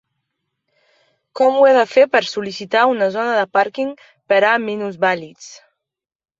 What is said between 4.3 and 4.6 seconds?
per a